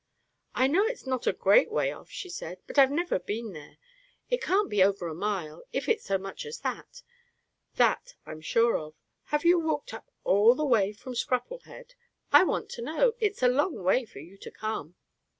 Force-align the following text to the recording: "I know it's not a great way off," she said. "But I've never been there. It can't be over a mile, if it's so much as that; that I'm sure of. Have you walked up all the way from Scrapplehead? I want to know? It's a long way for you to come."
"I 0.55 0.65
know 0.65 0.83
it's 0.87 1.05
not 1.05 1.27
a 1.27 1.31
great 1.31 1.69
way 1.71 1.91
off," 1.91 2.09
she 2.09 2.27
said. 2.27 2.57
"But 2.65 2.79
I've 2.79 2.89
never 2.89 3.19
been 3.19 3.53
there. 3.53 3.77
It 4.31 4.41
can't 4.41 4.67
be 4.67 4.81
over 4.81 5.07
a 5.07 5.13
mile, 5.13 5.63
if 5.73 5.87
it's 5.87 6.05
so 6.05 6.17
much 6.17 6.43
as 6.43 6.61
that; 6.61 7.03
that 7.75 8.15
I'm 8.25 8.41
sure 8.41 8.75
of. 8.79 8.95
Have 9.25 9.45
you 9.45 9.59
walked 9.59 9.93
up 9.93 10.09
all 10.23 10.55
the 10.55 10.65
way 10.65 10.91
from 10.91 11.13
Scrapplehead? 11.13 11.93
I 12.33 12.43
want 12.43 12.69
to 12.71 12.81
know? 12.81 13.13
It's 13.19 13.43
a 13.43 13.47
long 13.47 13.83
way 13.83 14.05
for 14.05 14.17
you 14.17 14.39
to 14.39 14.49
come." 14.49 14.95